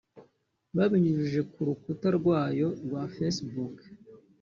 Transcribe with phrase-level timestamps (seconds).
[0.75, 3.77] babinyujije ku rukuta rwaryo rwa Facebook